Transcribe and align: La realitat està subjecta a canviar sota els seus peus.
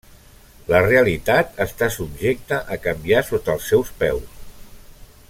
La 0.71 0.79
realitat 0.85 1.61
està 1.67 1.91
subjecta 1.97 2.61
a 2.77 2.81
canviar 2.89 3.23
sota 3.31 3.55
els 3.57 3.71
seus 3.73 3.93
peus. 4.03 4.45